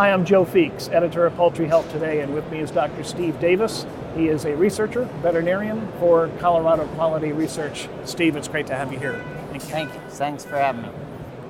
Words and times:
Hi, 0.00 0.12
I'm 0.12 0.24
Joe 0.24 0.46
Feeks, 0.46 0.90
editor 0.90 1.26
of 1.26 1.36
Poultry 1.36 1.66
Health 1.66 1.92
Today, 1.92 2.22
and 2.22 2.32
with 2.32 2.50
me 2.50 2.60
is 2.60 2.70
Dr. 2.70 3.04
Steve 3.04 3.38
Davis. 3.38 3.84
He 4.16 4.28
is 4.28 4.46
a 4.46 4.56
researcher, 4.56 5.04
veterinarian 5.20 5.92
for 5.98 6.30
Colorado 6.38 6.86
Quality 6.94 7.32
Research. 7.32 7.86
Steve, 8.06 8.34
it's 8.34 8.48
great 8.48 8.66
to 8.68 8.74
have 8.74 8.94
you 8.94 8.98
here. 8.98 9.22
Thank 9.50 9.62
you. 9.62 9.68
Thank 9.68 9.92
you. 9.92 10.00
Thanks 10.08 10.42
for 10.42 10.56
having 10.56 10.84
me. 10.84 10.88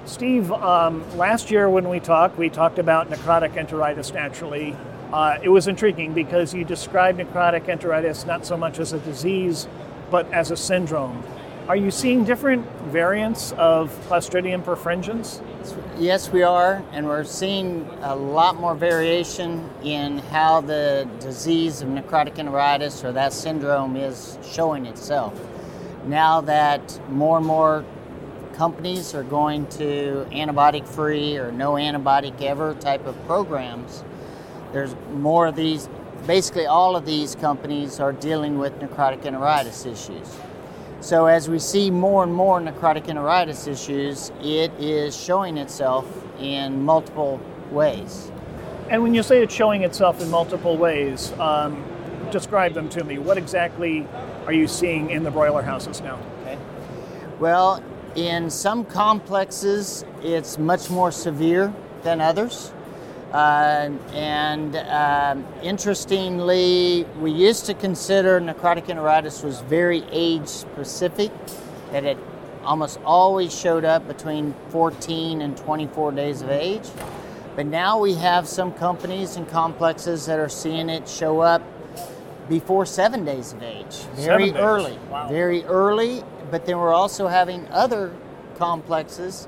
Steve, 0.04 0.50
um, 0.50 1.16
last 1.16 1.52
year 1.52 1.71
when 1.71 1.89
we 1.89 2.00
talked, 2.00 2.39
we 2.39 2.50
talked 2.50 2.80
about 2.80 3.08
necrotic 3.08 3.52
enteritis 3.52 4.12
naturally. 4.12 4.76
Uh, 5.12 5.39
it 5.40 5.48
was 5.48 5.68
intriguing 5.68 6.12
because 6.12 6.53
you 6.53 6.64
described 6.64 7.21
necrotic 7.21 7.67
enteritis 7.67 8.26
not 8.26 8.44
so 8.44 8.57
much 8.57 8.80
as 8.80 8.93
a 8.93 8.98
disease, 8.98 9.68
but 10.11 10.29
as 10.32 10.50
a 10.50 10.57
syndrome. 10.57 11.22
Are 11.68 11.76
you 11.76 11.93
seeing 11.93 12.25
different 12.25 12.67
variants 12.86 13.53
of 13.53 13.90
Clostridium 14.08 14.64
perfringens? 14.64 15.40
Yes, 15.99 16.31
we 16.31 16.43
are, 16.43 16.82
and 16.93 17.07
we're 17.07 17.25
seeing 17.25 17.87
a 18.00 18.17
lot 18.17 18.57
more 18.57 18.75
variation 18.75 19.69
in 19.83 20.19
how 20.19 20.63
the 20.63 21.07
disease 21.21 21.83
of 21.83 21.89
necrotic 21.89 22.36
enteritis 22.36 23.05
or 23.05 23.13
that 23.13 23.35
syndrome 23.35 23.96
is 23.96 24.39
showing 24.43 24.86
itself. 24.86 25.39
Now 26.07 26.41
that 26.41 26.99
more 27.11 27.36
and 27.36 27.46
more 27.46 27.85
companies 28.55 29.14
are 29.14 29.23
going 29.23 29.67
to 29.67 30.27
antibiotic 30.31 30.89
free 30.89 31.36
or 31.36 31.53
no 31.53 31.72
antibiotic 31.72 32.41
ever 32.41 32.72
type 32.75 33.05
of 33.06 33.14
programs, 33.27 34.03
there's 34.72 34.97
more 35.12 35.48
of 35.48 35.56
these, 35.56 35.91
basically, 36.27 36.64
all 36.64 36.97
of 36.97 37.05
these 37.05 37.34
companies 37.34 38.00
are 38.00 38.12
dealing 38.14 38.58
with 38.58 38.72
necrotic 38.81 39.25
enteritis 39.25 39.84
issues. 39.84 40.34
So, 41.00 41.25
as 41.27 41.48
we 41.48 41.59
see 41.59 41.91
more 41.91 42.22
and 42.22 42.34
more 42.34 42.61
necrotic 42.61 43.06
enteritis 43.06 43.66
issues, 43.66 44.30
it 44.42 44.70
is 44.78 45.16
showing 45.16 45.56
itself 45.56 46.06
in 46.38 46.84
multiple 46.84 47.41
ways. 47.70 48.30
And 48.91 49.02
when 49.02 49.14
you 49.14 49.22
say 49.22 49.42
it's 49.42 49.55
showing 49.55 49.83
itself 49.83 50.20
in 50.20 50.28
multiple 50.28 50.77
ways, 50.77 51.33
um, 51.39 51.83
describe 52.30 52.74
them 52.74 52.91
to 52.91 53.02
me. 53.02 53.16
What 53.16 53.39
exactly 53.39 54.06
are 54.47 54.52
you 54.52 54.69
seeing 54.69 55.08
in 55.11 55.22
the 55.22 55.30
broiler 55.30 55.62
houses 55.62 56.02
now? 56.02 56.19
Okay. 56.42 56.58
Well, 57.39 57.83
in 58.14 58.50
some 58.50 58.84
complexes, 58.84 60.05
it's 60.22 60.58
much 60.58 60.91
more 60.91 61.11
severe 61.11 61.72
than 62.02 62.20
others. 62.20 62.72
Uh, 63.33 63.91
and 64.12 64.75
um, 64.77 65.47
interestingly, 65.62 67.06
we 67.20 67.31
used 67.31 67.64
to 67.67 67.75
consider 67.75 68.41
necrotic 68.41 68.86
enteritis 68.86 69.45
was 69.45 69.61
very 69.61 70.03
age 70.11 70.48
specific, 70.48 71.31
that 71.92 72.05
it 72.05 72.19
almost 72.64 72.98
always 73.05 73.56
showed 73.56 73.84
up 73.84 74.06
between 74.08 74.55
14 74.70 75.42
and 75.42 75.56
24 75.56 76.12
days 76.12 76.42
of 76.42 76.51
age. 76.51 76.89
But 77.55 77.67
now 77.67 77.98
we 78.01 78.14
have 78.14 78.48
some 78.48 78.73
companies 78.73 79.36
and 79.36 79.48
complexes 79.48 80.27
that 80.27 80.39
are 80.39 80.48
seeing 80.48 80.89
it 80.89 81.08
show 81.08 81.41
up 81.41 81.62
before 82.48 82.84
seven 82.84 83.25
days 83.25 83.53
of 83.53 83.62
age, 83.62 83.95
very 84.14 84.53
early, 84.53 84.98
wow. 85.08 85.28
very 85.28 85.64
early. 85.64 86.23
But 86.51 86.67
then 86.67 86.78
we're 86.78 86.92
also 86.92 87.28
having 87.28 87.67
other 87.69 88.12
complexes 88.56 89.47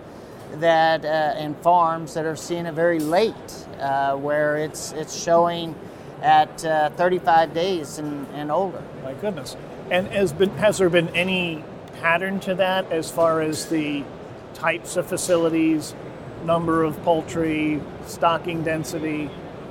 that 0.60 1.04
uh, 1.04 1.08
and 1.36 1.56
farms 1.58 2.14
that 2.14 2.24
are 2.24 2.36
seeing 2.36 2.66
it 2.66 2.74
very 2.74 2.98
late, 2.98 3.34
uh, 3.78 4.16
where 4.16 4.56
it's 4.56 4.92
it's 4.92 5.20
showing 5.20 5.74
at 6.22 6.64
uh, 6.64 6.90
35 6.90 7.52
days 7.52 7.98
and, 7.98 8.26
and 8.34 8.50
older. 8.50 8.82
My 9.02 9.14
goodness! 9.14 9.56
And 9.90 10.06
has 10.08 10.32
been 10.32 10.50
has 10.58 10.78
there 10.78 10.90
been 10.90 11.08
any 11.10 11.64
pattern 12.00 12.40
to 12.40 12.54
that 12.56 12.90
as 12.90 13.10
far 13.10 13.40
as 13.40 13.66
the 13.66 14.04
types 14.54 14.96
of 14.96 15.06
facilities, 15.06 15.94
number 16.44 16.82
of 16.84 17.00
poultry, 17.02 17.80
stocking 18.06 18.62
density? 18.62 19.30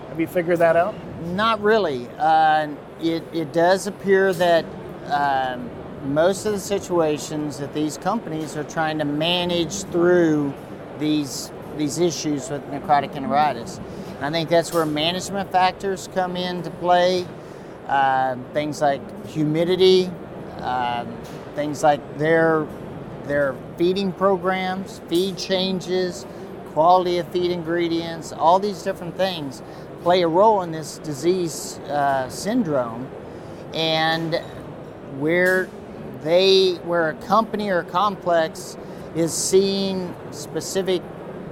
Have 0.09 0.19
you 0.19 0.27
figured 0.27 0.59
that 0.59 0.75
out? 0.75 0.95
Not 1.27 1.61
really. 1.61 2.07
Uh, 2.17 2.69
it, 3.01 3.23
it 3.33 3.53
does 3.53 3.87
appear 3.87 4.33
that 4.33 4.65
um, 5.05 5.69
most 6.13 6.45
of 6.45 6.53
the 6.53 6.59
situations 6.59 7.59
that 7.59 7.73
these 7.73 7.97
companies 7.97 8.57
are 8.57 8.63
trying 8.63 8.97
to 8.99 9.05
manage 9.05 9.83
through 9.85 10.53
these 11.01 11.51
these 11.77 11.99
issues 11.99 12.49
with 12.49 12.65
necrotic 12.71 13.13
enteritis. 13.15 13.79
And 14.17 14.25
I 14.25 14.31
think 14.31 14.49
that's 14.49 14.73
where 14.73 14.85
management 14.85 15.51
factors 15.51 16.07
come 16.13 16.37
into 16.37 16.69
play. 16.69 17.25
Uh, 17.87 18.37
things 18.53 18.79
like 18.79 19.01
humidity, 19.27 20.09
uh, 20.59 21.05
things 21.55 21.83
like 21.83 22.01
their 22.17 22.65
their 23.25 23.55
feeding 23.77 24.13
programs, 24.13 25.01
feed 25.09 25.37
changes, 25.37 26.25
quality 26.73 27.17
of 27.17 27.27
feed 27.29 27.51
ingredients, 27.51 28.31
all 28.31 28.59
these 28.59 28.81
different 28.83 29.17
things 29.17 29.61
play 30.03 30.21
a 30.23 30.27
role 30.27 30.61
in 30.61 30.71
this 30.71 30.97
disease 30.99 31.77
uh, 31.89 32.29
syndrome. 32.29 33.09
And 33.73 34.35
where 35.19 35.69
they, 36.21 36.75
where 36.83 37.09
a 37.09 37.13
company 37.13 37.69
or 37.69 37.79
a 37.79 37.85
complex 37.85 38.77
is 39.15 39.33
seeing 39.33 40.15
specific 40.31 41.01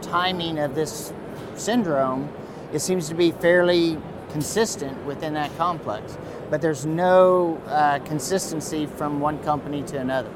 timing 0.01 0.59
of 0.59 0.75
this 0.75 1.13
syndrome, 1.55 2.29
it 2.71 2.79
seems 2.79 3.09
to 3.09 3.15
be 3.15 3.31
fairly 3.31 3.97
consistent 4.31 5.05
within 5.05 5.33
that 5.33 5.55
complex. 5.57 6.17
But 6.49 6.61
there's 6.61 6.85
no 6.85 7.61
uh, 7.67 7.99
consistency 7.99 8.85
from 8.85 9.19
one 9.19 9.39
company 9.39 9.83
to 9.83 9.97
another. 9.97 10.31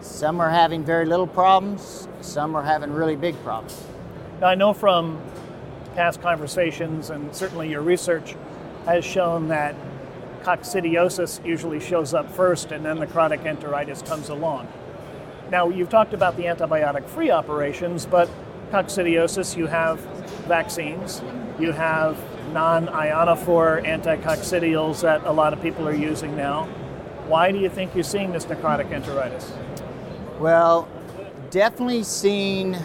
Some 0.00 0.40
are 0.40 0.50
having 0.50 0.84
very 0.84 1.06
little 1.06 1.26
problems, 1.26 2.08
some 2.20 2.54
are 2.54 2.62
having 2.62 2.92
really 2.92 3.16
big 3.16 3.40
problems. 3.42 3.82
Now, 4.40 4.48
I 4.48 4.54
know 4.54 4.72
from 4.72 5.20
past 5.94 6.20
conversations 6.20 7.10
and 7.10 7.34
certainly 7.34 7.70
your 7.70 7.80
research 7.80 8.36
has 8.84 9.04
shown 9.04 9.48
that 9.48 9.74
coccidiosis 10.42 11.44
usually 11.44 11.80
shows 11.80 12.14
up 12.14 12.30
first 12.30 12.70
and 12.70 12.84
then 12.84 12.98
the 12.98 13.06
necrotic 13.06 13.42
enteritis 13.44 14.06
comes 14.06 14.28
along. 14.28 14.68
Now, 15.50 15.68
you've 15.68 15.88
talked 15.88 16.12
about 16.12 16.36
the 16.36 16.44
antibiotic 16.44 17.08
free 17.08 17.30
operations, 17.30 18.04
but 18.04 18.28
coccidiosis, 18.72 19.56
you 19.56 19.66
have 19.66 20.00
vaccines, 20.48 21.22
you 21.58 21.72
have 21.72 22.18
non 22.52 22.88
ionophore 22.88 23.84
anticoccidials 23.84 25.02
that 25.02 25.24
a 25.24 25.32
lot 25.32 25.52
of 25.52 25.62
people 25.62 25.86
are 25.88 25.94
using 25.94 26.36
now. 26.36 26.64
Why 27.28 27.52
do 27.52 27.58
you 27.58 27.68
think 27.68 27.94
you're 27.94 28.04
seeing 28.04 28.32
this 28.32 28.44
necrotic 28.46 28.88
enteritis? 28.90 29.50
Well, 30.40 30.88
definitely 31.50 32.02
seeing 32.02 32.76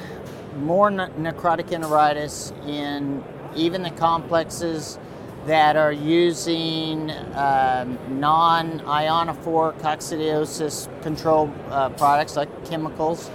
more 0.60 0.92
ne- 0.92 1.08
necrotic 1.10 1.70
enteritis 1.70 2.52
in 2.68 3.24
even 3.56 3.82
the 3.82 3.92
complexes 3.92 5.00
that 5.46 5.76
are 5.76 5.92
using 5.92 7.10
um, 7.34 7.98
non 8.20 8.80
ionophore 8.82 9.78
coccidiosis 9.80 10.88
control 11.02 11.52
uh, 11.70 11.90
products 11.90 12.36
like 12.36 12.50
chemicals 12.66 13.32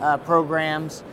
uh, 0.00 0.16
programs. 0.18 1.04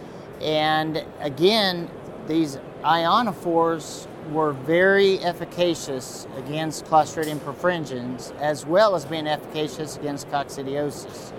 And 0.42 1.04
again, 1.20 1.90
these 2.28 2.58
ionophores 2.84 4.08
were 4.32 4.54
very 4.54 5.20
efficacious 5.20 6.28
against 6.38 6.86
Clostridium 6.86 7.40
perfringens 7.40 8.34
as 8.40 8.66
well 8.66 8.96
as 8.96 9.06
being 9.06 9.28
efficacious 9.28 9.98
against 9.98 10.30
coccidiosis. 10.30 11.34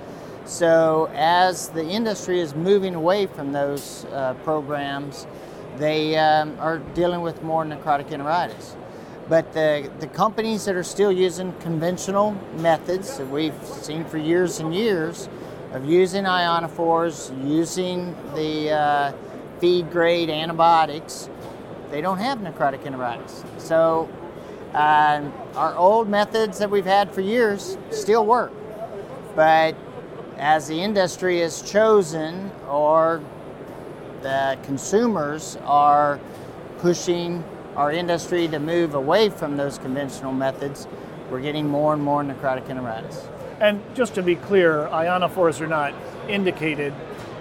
So, 0.44 1.09
as 1.15 1.69
the 1.69 1.84
industry 1.84 2.41
is 2.41 2.55
moving 2.55 2.94
away 2.94 3.27
from 3.27 3.53
those 3.53 4.05
uh, 4.06 4.34
programs, 4.43 5.27
they 5.77 6.19
um, 6.19 6.59
are 6.59 6.78
dealing 6.78 7.21
with 7.21 7.43
more 7.43 7.65
necrotic 7.65 8.09
enteritis. 8.09 8.75
But 9.31 9.53
the, 9.53 9.89
the 10.01 10.09
companies 10.09 10.65
that 10.65 10.75
are 10.75 10.83
still 10.83 11.13
using 11.13 11.53
conventional 11.61 12.33
methods 12.57 13.17
that 13.17 13.31
we've 13.31 13.55
seen 13.65 14.05
for 14.05 14.19
years 14.19 14.59
and 14.59 14.75
years 14.75 15.29
of 15.73 15.85
using 15.85 16.25
ionophores, 16.25 17.31
using 17.49 18.17
the 18.35 18.73
uh, 18.73 19.12
feed 19.61 19.93
grade 19.93 20.31
antibiotics, 20.31 21.31
they 21.93 22.00
don't 22.00 22.19
have 22.19 22.41
necrotic 22.41 22.82
enteritis. 22.82 23.44
So 23.61 24.09
uh, 24.75 25.23
our 25.55 25.76
old 25.76 26.09
methods 26.09 26.59
that 26.59 26.69
we've 26.69 26.85
had 26.85 27.15
for 27.15 27.21
years 27.21 27.79
still 27.91 28.26
work. 28.26 28.53
But 29.37 29.76
as 30.38 30.67
the 30.67 30.83
industry 30.83 31.38
has 31.38 31.62
chosen 31.62 32.50
or 32.69 33.23
the 34.23 34.59
consumers 34.65 35.56
are 35.62 36.19
pushing 36.79 37.44
our 37.76 37.93
industry 37.93 38.49
to 38.49 38.58
move 38.58 38.94
away 38.94 39.31
from 39.31 39.56
those 39.56 39.78
conventional 39.78 40.32
methods, 40.32 40.87
we're 41.31 41.40
getting 41.40 41.69
more 41.69 41.94
and 41.94 42.02
more 42.02 42.22
necrotic 42.22 42.67
enteritis. 42.67 43.26
And 43.61 43.82
just 43.94 44.14
to 44.14 44.22
be 44.22 44.37
clear, 44.37 44.88
ionophores 44.93 45.61
are 45.61 45.67
not 45.67 45.94
indicated 46.28 46.94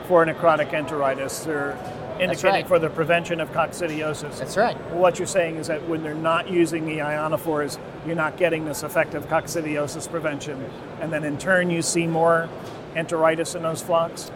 for 0.08 0.26
necrotic 0.26 0.72
enteritis. 0.72 1.46
They're 1.46 1.78
indicated 2.20 2.50
right. 2.50 2.68
for 2.68 2.80
the 2.80 2.90
prevention 2.90 3.40
of 3.40 3.52
coccidiosis. 3.52 4.40
That's 4.40 4.58
right. 4.58 4.76
What 4.92 5.18
you're 5.18 5.28
saying 5.28 5.56
is 5.56 5.68
that 5.68 5.88
when 5.88 6.04
they're 6.04 6.14
not 6.14 6.50
using 6.50 6.86
the 6.86 6.98
ionophores, 6.98 7.80
you're 8.06 8.16
not 8.16 8.38
getting 8.38 8.66
this 8.66 8.84
effective 8.84 9.28
coccidiosis 9.28 10.10
prevention. 10.10 10.70
And 11.00 11.12
then 11.12 11.24
in 11.24 11.38
turn, 11.38 11.70
you 11.70 11.82
see 11.82 12.08
more 12.08 12.50
enteritis 12.96 13.56
in 13.56 13.64
those 13.64 13.82
flocks? 13.82 14.32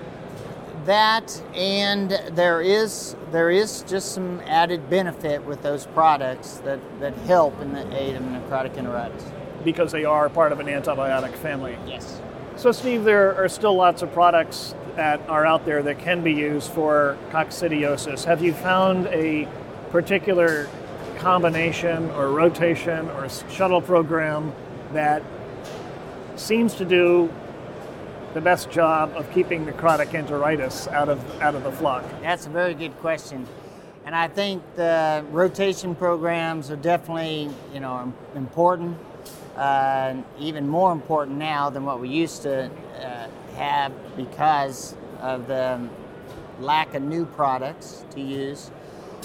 That, 0.86 1.42
and 1.54 2.12
there 2.32 2.62
is 2.62 3.16
there 3.32 3.50
is 3.50 3.84
just 3.88 4.12
some 4.14 4.40
added 4.42 4.90
benefit 4.90 5.44
with 5.44 5.64
those 5.64 5.88
products 5.88 6.58
that, 6.66 6.80
that 7.00 7.14
help 7.26 7.60
in 7.62 7.74
the 7.74 7.98
aid 7.98 8.16
of 8.16 8.22
necrotic 8.22 8.76
enteritis. 8.76 9.24
Because 9.64 9.92
they 9.92 10.06
are 10.06 10.30
part 10.30 10.52
of 10.52 10.60
an 10.60 10.68
antibiotic 10.68 11.34
family. 11.34 11.78
Yes. 11.88 12.22
So, 12.56 12.72
Steve, 12.72 13.04
there 13.04 13.36
are 13.36 13.50
still 13.50 13.76
lots 13.76 14.04
of 14.04 14.14
products 14.14 14.76
that 14.96 15.20
are 15.28 15.46
out 15.46 15.66
there 15.66 15.82
that 15.82 15.98
can 15.98 16.24
be 16.24 16.32
used 16.32 16.72
for 16.72 17.18
coccidiosis. 17.32 18.26
Have 18.26 18.44
you 18.44 18.54
found 18.54 19.08
a 19.08 19.48
particular 19.90 20.70
combination 21.18 22.12
or 22.12 22.30
rotation 22.30 23.10
or 23.12 23.28
shuttle 23.50 23.82
program 23.82 24.54
that 24.92 25.24
seems 26.36 26.76
to 26.76 26.86
do 26.86 27.32
the 28.34 28.42
best 28.42 28.72
job 28.72 29.14
of 29.16 29.32
keeping 29.32 29.66
necrotic 29.66 30.08
enteritis 30.10 30.92
out 30.92 31.10
of 31.10 31.42
out 31.42 31.56
of 31.56 31.64
the 31.64 31.72
flock? 31.72 32.04
That's 32.22 32.46
a 32.48 32.50
very 32.50 32.74
good 32.74 32.98
question, 33.00 33.48
and 34.06 34.16
I 34.16 34.28
think 34.28 34.64
the 34.76 35.24
rotation 35.32 35.96
programs 35.96 36.72
are 36.72 36.76
definitely 36.76 37.50
you 37.74 37.80
know 37.80 38.14
important, 38.36 38.98
uh, 39.56 40.16
even 40.40 40.68
more 40.68 40.92
important 40.92 41.38
now 41.38 41.70
than 41.70 41.86
what 41.86 42.00
we 42.00 42.10
used 42.10 42.42
to 42.44 42.70
uh, 43.00 43.28
have 43.56 43.94
because 44.18 44.96
of 45.22 45.48
the 45.48 45.88
lack 46.60 46.94
of 46.96 47.04
new 47.04 47.26
products 47.26 48.04
to 48.12 48.22
use 48.22 48.72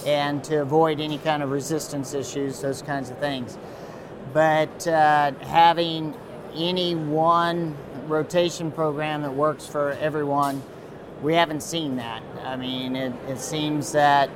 and 0.07 0.45
to 0.45 0.63
avoid 0.63 1.01
any 1.01 1.19
kind 1.19 1.43
of 1.43 1.51
resistance 1.51 2.15
issues, 2.15 2.61
those 2.61 2.83
kinds 2.83 3.11
of 3.11 3.19
things. 3.19 3.59
But 4.33 4.87
uh, 4.87 5.33
having 5.41 6.15
any 6.55 6.95
one 6.95 7.77
rotation 8.09 8.71
program 8.71 9.23
that 9.23 9.35
works 9.35 9.67
for 9.67 9.93
everyone, 9.93 10.63
we 11.23 11.35
haven't 11.35 11.63
seen 11.63 11.97
that. 11.97 12.23
I 12.45 12.57
mean, 12.57 12.97
it, 12.97 13.13
it 13.29 13.39
seems 13.39 13.93
that 13.93 14.31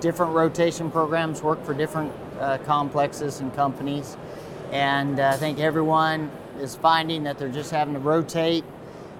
different 0.00 0.34
rotation 0.34 0.90
programs 0.90 1.42
work 1.42 1.64
for 1.64 1.74
different 1.74 2.12
uh, 2.38 2.58
complexes 2.58 3.40
and 3.40 3.54
companies. 3.54 4.16
And 4.72 5.18
uh, 5.18 5.30
I 5.34 5.36
think 5.36 5.58
everyone 5.58 6.30
is 6.60 6.76
finding 6.76 7.24
that 7.24 7.38
they're 7.38 7.48
just 7.48 7.70
having 7.70 7.94
to 7.94 8.00
rotate. 8.00 8.64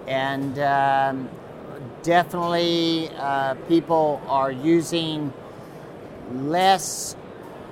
And 0.06 0.58
um, 0.58 1.28
definitely, 2.02 3.10
uh, 3.16 3.54
people 3.68 4.22
are 4.28 4.52
using 4.52 5.32
less 6.32 7.16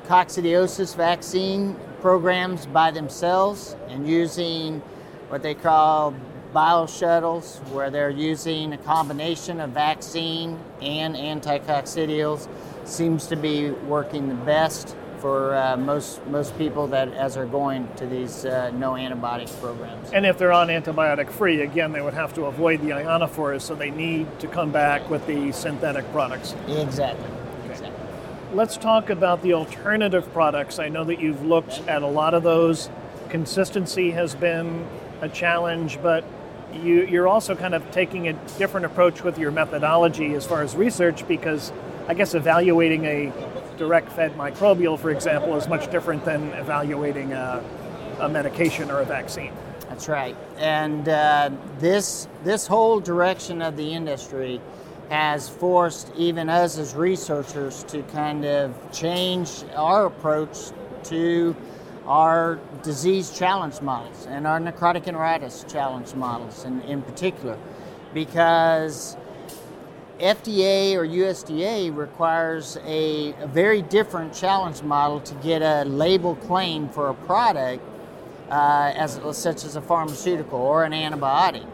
coccidiosis 0.07 0.97
vaccine 0.97 1.77
programs 2.01 2.67
by 2.67 2.91
themselves 2.91 3.77
and 3.89 4.07
using 4.07 4.83
what 5.35 5.43
they 5.43 5.53
call 5.53 6.15
bio 6.53 6.87
shuttles, 6.87 7.57
where 7.73 7.91
they're 7.91 8.09
using 8.09 8.73
a 8.73 8.79
combination 8.79 9.61
of 9.61 9.71
vaccine 9.71 10.57
and 10.81 11.17
anticoccidials, 11.17 12.47
seems 12.85 13.27
to 13.27 13.35
be 13.35 13.73
working 13.73 14.29
the 14.29 14.37
best 14.37 14.95
for 15.19 15.57
uh, 15.57 15.77
most 15.77 16.25
most 16.29 16.57
people 16.57 16.87
that 16.87 17.13
as 17.15 17.37
are 17.37 17.47
going 17.47 17.89
to 17.97 18.07
these 18.07 18.45
uh, 18.45 18.71
no 18.77 18.93
antibiotic 18.93 19.51
programs. 19.61 20.09
And 20.13 20.25
if 20.25 20.39
they're 20.39 20.53
on 20.53 20.69
antibiotic 20.69 21.33
free, 21.33 21.63
again, 21.63 21.91
they 21.91 22.01
would 22.01 22.15
have 22.15 22.33
to 22.35 22.45
avoid 22.45 22.81
the 22.81 22.91
ionophores, 22.91 23.63
so 23.63 23.75
they 23.75 23.91
need 23.91 24.39
to 24.39 24.47
come 24.47 24.71
back 24.71 25.11
with 25.11 25.27
the 25.27 25.51
synthetic 25.51 26.09
products. 26.13 26.55
Exactly. 26.69 27.27
exactly. 27.69 27.91
Let's 28.53 28.77
talk 28.77 29.11
about 29.11 29.43
the 29.43 29.55
alternative 29.55 30.33
products. 30.33 30.79
I 30.79 30.91
know 30.91 31.03
that 31.03 31.19
you've 31.19 31.45
looked 31.45 31.81
at 31.89 32.03
a 32.03 32.07
lot 32.07 32.35
of 32.35 32.45
those. 32.45 32.89
Consistency 33.31 34.13
has 34.13 34.37
been 34.37 34.87
a 35.25 35.29
challenge, 35.29 35.99
but 36.03 36.25
you, 36.73 37.07
you're 37.07 37.29
also 37.29 37.55
kind 37.55 37.75
of 37.75 37.91
taking 37.91 38.29
a 38.29 38.33
different 38.59 38.87
approach 38.87 39.23
with 39.23 39.39
your 39.39 39.51
methodology 39.51 40.35
as 40.35 40.47
far 40.47 40.63
as 40.63 40.77
research 40.77 41.27
because 41.27 41.73
I 42.07 42.15
guess 42.15 42.35
evaluating 42.35 43.05
a 43.07 43.33
direct 43.77 44.13
fed 44.13 44.37
microbial, 44.37 44.99
for 44.99 45.11
example, 45.11 45.57
is 45.57 45.69
much 45.69 45.91
different 45.91 46.25
than 46.25 46.51
evaluating 46.53 47.33
a, 47.33 47.65
a 48.21 48.29
medication 48.29 48.91
or 48.91 49.01
a 49.01 49.05
vaccine. 49.05 49.53
That's 49.89 50.09
right. 50.09 50.37
And 50.59 51.09
uh, 51.09 51.51
this, 51.79 52.29
this 52.43 52.67
whole 52.67 53.01
direction 53.01 53.63
of 53.63 53.77
the 53.77 53.93
industry 53.95 54.61
has 55.11 55.49
forced 55.49 56.11
even 56.17 56.49
us 56.49 56.79
as 56.79 56.95
researchers 56.95 57.85
to 57.85 58.03
kind 58.05 58.45
of 58.45 58.75
change 58.93 59.51
our 59.77 60.07
approach 60.07 60.71
to 61.05 61.55
our 62.07 62.59
disease 62.83 63.31
challenge 63.31 63.81
models 63.81 64.27
and 64.27 64.47
our 64.47 64.61
necrotic 64.61 65.05
enteritis 65.05 65.71
challenge 65.71 66.15
models 66.15 66.65
in, 66.65 66.81
in 66.83 67.03
particular 67.03 67.59
because 68.13 69.17
FDA 70.21 70.95
or 70.95 71.05
USDA 71.05 71.95
requires 71.95 72.79
a, 72.85 73.35
a, 73.41 73.47
very 73.49 73.83
different 73.83 74.33
challenge 74.33 74.83
model 74.83 75.21
to 75.21 75.35
get 75.37 75.61
a 75.61 75.85
label 75.85 76.37
claim 76.37 76.89
for 76.89 77.09
a 77.09 77.15
product, 77.15 77.83
uh, 78.49 78.93
as 78.95 79.21
such 79.37 79.65
as 79.65 79.75
a 79.75 79.83
pharmaceutical 79.83 80.61
or 80.61 80.85
an 80.85 80.93
antibiotic. 80.93 81.67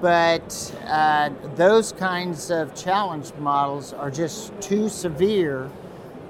But 0.00 0.74
uh, 0.86 1.30
those 1.56 1.90
kinds 1.92 2.50
of 2.50 2.72
challenge 2.74 3.32
models 3.38 3.92
are 3.92 4.12
just 4.12 4.52
too 4.60 4.88
severe 4.88 5.68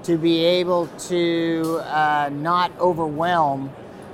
to 0.07 0.17
be 0.17 0.41
able 0.41 0.87
to 0.97 1.81
uh, 1.83 2.29
not 2.31 2.71
overwhelm 2.79 3.69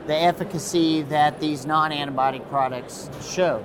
the 0.07 0.15
efficacy 0.15 1.03
that 1.03 1.39
these 1.39 1.67
non 1.67 1.91
antibiotic 1.91 2.49
products 2.49 3.11
show. 3.21 3.63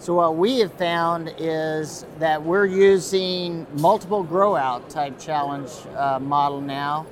So 0.00 0.12
what 0.14 0.34
we 0.34 0.58
have 0.58 0.72
found 0.72 1.32
is 1.38 2.04
that 2.18 2.42
we're 2.42 2.66
using 2.66 3.64
multiple 3.74 4.24
grow 4.24 4.56
out 4.56 4.90
type 4.90 5.20
challenge 5.20 5.70
uh, 5.94 6.18
model 6.18 6.60
now. 6.60 7.06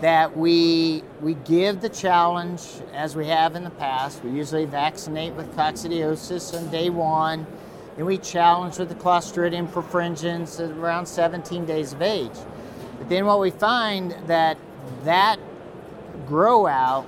That 0.00 0.34
we 0.34 1.04
we 1.20 1.34
give 1.34 1.82
the 1.82 1.90
challenge 1.90 2.62
as 2.94 3.14
we 3.14 3.26
have 3.26 3.56
in 3.56 3.62
the 3.62 3.76
past. 3.76 4.24
We 4.24 4.30
usually 4.30 4.64
vaccinate 4.64 5.34
with 5.34 5.54
coccidiosis 5.54 6.58
on 6.58 6.70
day 6.70 6.88
one, 6.88 7.46
and 7.98 8.06
we 8.06 8.16
challenge 8.16 8.78
with 8.78 8.88
the 8.88 8.94
Clostridium 8.94 9.68
perfringens 9.68 10.58
at 10.64 10.74
around 10.78 11.04
17 11.04 11.66
days 11.66 11.92
of 11.92 12.00
age. 12.00 12.32
But 13.02 13.08
then 13.08 13.26
what 13.26 13.40
we 13.40 13.50
find 13.50 14.14
that 14.28 14.56
that 15.02 15.40
grow 16.28 16.68
out 16.68 17.04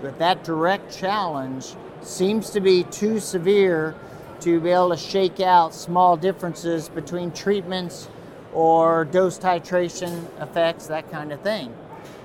with 0.00 0.16
that 0.18 0.44
direct 0.44 0.96
challenge 0.96 1.74
seems 2.00 2.48
to 2.52 2.60
be 2.60 2.84
too 2.84 3.20
severe 3.20 3.94
to 4.40 4.58
be 4.60 4.70
able 4.70 4.88
to 4.88 4.96
shake 4.96 5.38
out 5.40 5.74
small 5.74 6.16
differences 6.16 6.88
between 6.88 7.32
treatments 7.32 8.08
or 8.54 9.04
dose 9.04 9.38
titration 9.38 10.24
effects, 10.40 10.86
that 10.86 11.10
kind 11.10 11.30
of 11.32 11.42
thing. 11.42 11.74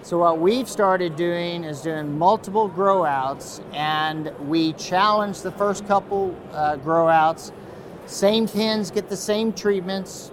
So, 0.03 0.18
what 0.20 0.39
we've 0.39 0.70
started 0.70 1.18
doing 1.18 1.65
is 1.65 1.82
doing 1.82 2.18
multiple 2.18 2.70
grow 2.70 3.03
outs, 3.03 3.60
and 3.74 4.32
we 4.48 4.72
challenge 4.74 5.41
the 5.41 5.51
first 5.51 5.86
couple 5.86 6.34
uh, 6.53 6.77
grow 6.77 7.10
outs. 7.10 7.51
Same 8.06 8.48
pins 8.48 8.89
get 8.89 9.10
the 9.10 9.18
same 9.18 9.51
treatments 9.51 10.32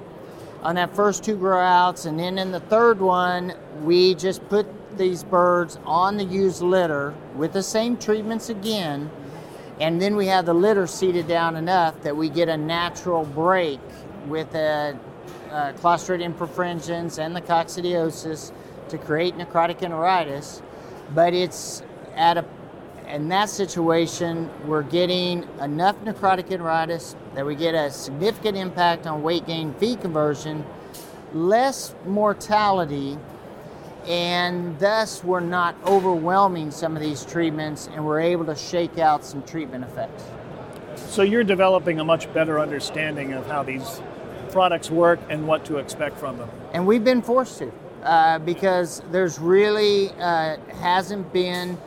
on 0.63 0.75
that 0.77 0.95
first 0.95 1.25
two 1.25 1.37
grow 1.37 1.61
outs, 1.61 2.05
and 2.05 2.19
then 2.19 2.39
in 2.39 2.53
the 2.53 2.61
third 2.61 3.01
one, 3.01 3.55
we 3.83 4.15
just 4.15 4.47
put 4.49 4.67
these 4.99 5.23
birds 5.25 5.79
on 5.85 6.17
the 6.17 6.25
used 6.25 6.63
litter 6.63 7.15
with 7.37 7.53
the 7.53 7.63
same 7.63 7.97
treatments 7.97 8.49
again 8.49 9.11
and 9.81 10.03
then 10.03 10.17
we 10.17 10.27
have 10.27 10.45
the 10.47 10.55
litter 10.55 10.87
seeded 10.87 11.29
down 11.29 11.55
enough 11.55 12.01
that 12.03 12.17
we 12.17 12.29
get 12.29 12.49
a 12.49 12.57
natural 12.57 13.25
break 13.25 13.81
with 14.27 14.51
the 14.51 14.97
Clostridium 15.51 16.35
perfringens 16.35 17.19
and 17.19 17.35
the 17.35 17.41
coccidiosis 17.41 18.53
to 18.89 18.99
create 18.99 19.37
necrotic 19.37 19.79
enteritis. 19.81 20.63
But 21.15 21.33
it's 21.33 21.83
at 22.17 22.37
a 22.37 22.45
in 23.11 23.29
that 23.29 23.49
situation, 23.49 24.51
we're 24.67 24.83
getting 24.83 25.47
enough 25.61 25.97
necrotic 26.05 26.49
enteritis 26.49 27.15
that 27.35 27.45
we 27.45 27.55
get 27.55 27.75
a 27.75 27.91
significant 27.91 28.57
impact 28.57 29.07
on 29.07 29.23
weight 29.23 29.47
gain 29.47 29.73
feed 29.75 30.01
conversion, 30.01 30.65
less 31.33 31.95
mortality, 32.07 33.19
and 34.07 34.79
thus 34.79 35.23
we're 35.25 35.41
not 35.41 35.77
overwhelming 35.87 36.71
some 36.71 36.97
of 36.97 37.03
these 37.03 37.25
treatments 37.25 37.89
and 37.93 38.05
we're 38.05 38.21
able 38.21 38.45
to 38.45 38.57
shake 38.57 38.99
out 38.99 39.25
some 39.25 39.43
treatment 39.43 39.85
effects. 39.85 40.25
So 41.09 41.23
you're 41.23 41.45
developing 41.45 42.01
a 42.01 42.05
much 42.05 42.33
better 42.33 42.61
understanding 42.61 43.33
of 43.33 43.47
how 43.47 43.63
these 43.63 44.01
products 44.51 44.91
work 44.91 45.21
and 45.29 45.47
what 45.47 45.65
to 45.67 45.79
expect 45.79 46.19
from 46.19 46.39
them. 46.39 46.49
And 46.73 46.87
we've 46.87 47.05
been 47.05 47.23
forced 47.23 47.59
to 47.59 47.73
uh, 48.03 48.39
because 48.41 49.03
there's 49.11 49.39
really 49.39 50.11
uh, 50.19 50.57
hasn't 50.81 51.33
been 51.33 51.79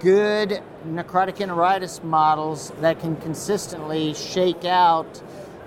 good 0.00 0.62
necrotic 0.86 1.36
enteritis 1.36 2.02
models 2.02 2.72
that 2.80 3.00
can 3.00 3.16
consistently 3.16 4.14
shake 4.14 4.64
out 4.64 5.22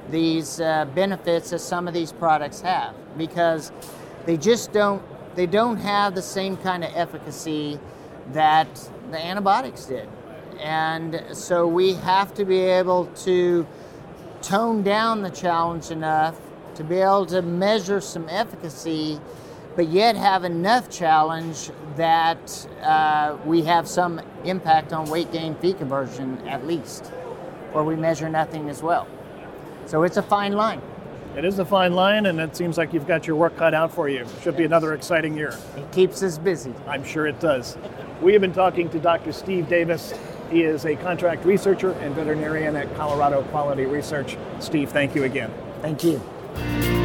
these 0.09 0.61
uh, 0.61 0.85
benefits 0.95 1.49
that 1.49 1.59
some 1.59 1.87
of 1.87 1.93
these 1.93 2.11
products 2.11 2.61
have 2.61 2.95
because 3.17 3.71
they 4.25 4.37
just 4.37 4.71
don't 4.71 5.01
they 5.35 5.45
don't 5.45 5.77
have 5.77 6.15
the 6.15 6.21
same 6.21 6.57
kind 6.57 6.83
of 6.83 6.91
efficacy 6.95 7.79
that 8.33 8.67
the 9.11 9.23
antibiotics 9.23 9.85
did. 9.85 10.09
And 10.59 11.23
so 11.31 11.67
we 11.67 11.93
have 11.93 12.33
to 12.33 12.45
be 12.45 12.59
able 12.59 13.05
to 13.27 13.67
tone 14.41 14.81
down 14.81 15.21
the 15.21 15.29
challenge 15.29 15.91
enough 15.91 16.39
to 16.73 16.83
be 16.83 16.95
able 16.95 17.27
to 17.27 17.43
measure 17.43 18.01
some 18.01 18.27
efficacy, 18.29 19.19
but 19.77 19.89
yet 19.89 20.15
have 20.15 20.43
enough 20.43 20.89
challenge 20.89 21.69
that 21.95 22.67
uh, 22.81 23.37
we 23.45 23.61
have 23.61 23.87
some 23.87 24.19
impact 24.43 24.91
on 24.91 25.07
weight 25.07 25.31
gain 25.31 25.55
feed 25.55 25.77
conversion 25.77 26.35
at 26.47 26.65
least, 26.65 27.11
or 27.73 27.83
we 27.83 27.95
measure 27.95 28.27
nothing 28.27 28.69
as 28.69 28.81
well. 28.81 29.07
So 29.85 30.01
it's 30.01 30.17
a 30.17 30.23
fine 30.23 30.53
line. 30.53 30.81
It 31.37 31.45
is 31.45 31.59
a 31.59 31.65
fine 31.65 31.93
line, 31.93 32.25
and 32.25 32.39
it 32.39 32.57
seems 32.57 32.75
like 32.75 32.91
you've 32.91 33.05
got 33.05 33.27
your 33.27 33.35
work 33.35 33.55
cut 33.55 33.75
out 33.75 33.93
for 33.93 34.09
you. 34.09 34.25
Should 34.41 34.57
be 34.57 34.63
another 34.63 34.95
exciting 34.95 35.37
year. 35.37 35.55
It 35.75 35.91
keeps 35.91 36.23
us 36.23 36.39
busy. 36.39 36.73
I'm 36.87 37.03
sure 37.03 37.27
it 37.27 37.39
does. 37.39 37.77
We 38.19 38.33
have 38.33 38.41
been 38.41 38.53
talking 38.53 38.89
to 38.89 38.99
Dr. 38.99 39.31
Steve 39.31 39.69
Davis. 39.69 40.11
He 40.49 40.63
is 40.63 40.85
a 40.87 40.95
contract 40.95 41.45
researcher 41.45 41.91
and 41.91 42.15
veterinarian 42.15 42.75
at 42.75 42.93
Colorado 42.95 43.43
Quality 43.43 43.85
Research. 43.85 44.37
Steve, 44.59 44.89
thank 44.89 45.13
you 45.13 45.25
again. 45.25 45.53
Thank 45.83 46.03
you. 46.03 46.96